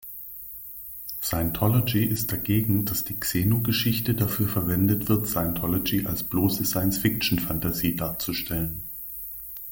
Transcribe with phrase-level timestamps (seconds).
[1.21, 8.81] Scientology ist dagegen, dass die Xenu-Geschichte dafür verwendet wird, Scientology als bloße Science-Fiction-Fantasie darzustellen.